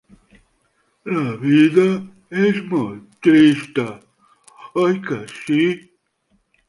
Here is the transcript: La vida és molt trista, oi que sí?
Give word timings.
La 1.17 1.25
vida 1.41 1.83
és 2.45 2.57
molt 2.71 3.05
trista, 3.27 3.85
oi 4.85 4.97
que 5.11 5.21
sí? 5.37 5.61